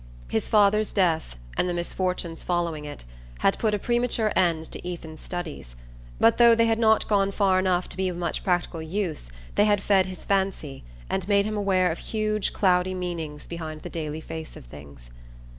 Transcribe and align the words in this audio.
His 0.29 0.49
father's 0.49 0.91
death, 0.91 1.35
and 1.55 1.69
the 1.69 1.75
misfortunes 1.75 2.43
following 2.43 2.85
it, 2.85 3.05
had 3.41 3.59
put 3.59 3.75
a 3.75 3.77
premature 3.77 4.33
end 4.35 4.65
to 4.71 4.83
Ethan's 4.83 5.21
studies; 5.21 5.75
but 6.19 6.37
though 6.39 6.55
they 6.55 6.65
had 6.65 6.79
not 6.79 7.07
gone 7.07 7.29
far 7.29 7.59
enough 7.59 7.87
to 7.89 7.97
be 7.97 8.09
of 8.09 8.17
much 8.17 8.43
practical 8.43 8.81
use 8.81 9.29
they 9.53 9.65
had 9.65 9.79
fed 9.83 10.07
his 10.07 10.25
fancy 10.25 10.83
and 11.07 11.27
made 11.27 11.45
him 11.45 11.55
aware 11.55 11.91
of 11.91 11.99
huge 11.99 12.51
cloudy 12.51 12.95
meanings 12.95 13.45
behind 13.45 13.83
the 13.83 13.91
daily 13.91 14.21
face 14.21 14.57
of 14.57 14.65
things. 14.65 15.11